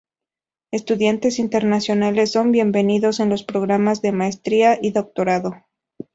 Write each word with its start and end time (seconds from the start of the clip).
Estudiantes 0.71 1.37
internacionales 1.37 2.31
son 2.31 2.51
bienvenidos 2.51 3.19
en 3.19 3.29
los 3.29 3.43
programas 3.43 4.01
de 4.01 4.11
maestría 4.11 4.79
y 4.81 4.93
doctorado. 4.93 5.53